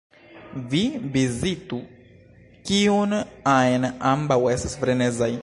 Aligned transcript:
Vi 0.71 0.79
vizitu 1.17 1.79
kiun 2.71 3.15
ajn; 3.55 3.87
ambaŭ 4.15 4.41
estas 4.57 4.77
frenezaj. 4.85 5.35